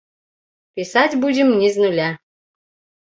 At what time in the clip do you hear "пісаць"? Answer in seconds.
0.79-1.19